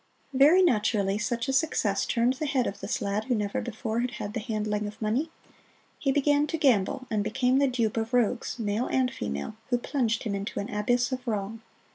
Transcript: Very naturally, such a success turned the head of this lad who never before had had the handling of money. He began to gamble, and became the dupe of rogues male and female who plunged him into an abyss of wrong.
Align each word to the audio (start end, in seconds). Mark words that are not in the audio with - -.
Very 0.33 0.63
naturally, 0.63 1.19
such 1.19 1.47
a 1.47 1.53
success 1.53 2.07
turned 2.07 2.33
the 2.33 2.47
head 2.47 2.65
of 2.65 2.79
this 2.79 3.03
lad 3.03 3.25
who 3.25 3.35
never 3.35 3.61
before 3.61 3.99
had 3.99 4.09
had 4.13 4.33
the 4.33 4.39
handling 4.39 4.87
of 4.87 4.99
money. 4.99 5.29
He 5.99 6.11
began 6.11 6.47
to 6.47 6.57
gamble, 6.57 7.05
and 7.11 7.23
became 7.23 7.59
the 7.59 7.67
dupe 7.67 7.97
of 7.97 8.11
rogues 8.11 8.57
male 8.57 8.87
and 8.87 9.11
female 9.13 9.57
who 9.69 9.77
plunged 9.77 10.23
him 10.23 10.33
into 10.33 10.59
an 10.59 10.71
abyss 10.73 11.11
of 11.11 11.27
wrong. 11.27 11.61